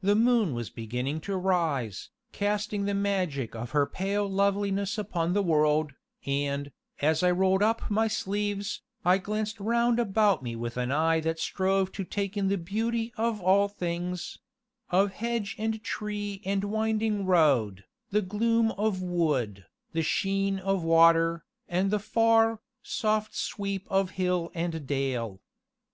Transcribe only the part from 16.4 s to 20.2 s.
and winding road, the gloom of wood, the